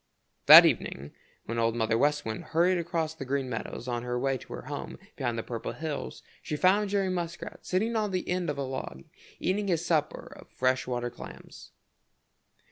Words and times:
That 0.47 0.65
evening, 0.65 1.11
when 1.45 1.59
Old 1.59 1.75
Mother 1.75 1.95
West 1.95 2.25
Wind 2.25 2.43
hurried 2.45 2.79
across 2.79 3.13
the 3.13 3.23
Green 3.23 3.47
Meadows 3.51 3.87
on 3.87 4.01
her 4.01 4.17
way 4.17 4.35
to 4.39 4.53
her 4.53 4.63
home 4.63 4.97
behind 5.15 5.37
the 5.37 5.43
Purple 5.43 5.73
Hills, 5.73 6.23
she 6.41 6.55
found 6.57 6.89
Jerry 6.89 7.09
Muskrat 7.09 7.67
sitting 7.67 7.95
on 7.95 8.09
the 8.09 8.27
end 8.27 8.49
of 8.49 8.57
a 8.57 8.63
log 8.63 9.03
eating 9.39 9.67
his 9.67 9.85
supper 9.85 10.33
of 10.37 10.49
fresh 10.49 10.87
water 10.87 11.11
clams. 11.11 11.69